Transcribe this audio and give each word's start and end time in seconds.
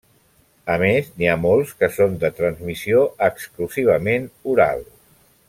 A 0.75 0.77
més 0.83 1.11
n'hi 1.19 1.29
ha 1.33 1.35
molts 1.41 1.75
que 1.83 1.89
són 1.97 2.15
de 2.23 2.31
transmissió 2.39 3.05
exclusivament 3.29 4.27
oral. 4.55 4.83